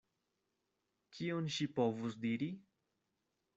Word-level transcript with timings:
Kion 1.17 1.53
ŝi 1.57 1.69
povus 1.81 2.19
diri? 2.25 2.51